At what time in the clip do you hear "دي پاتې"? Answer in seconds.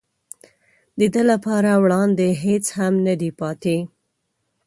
3.21-3.77